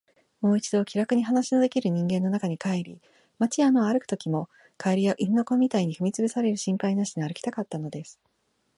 [0.39, 2.99] もう一度、気らくに話のできる人間の中に帰り、
[3.37, 8.19] 街や野を歩くときも、蛙や犬の子みたいに踏みつぶされる心配なしに歩きたかったのです。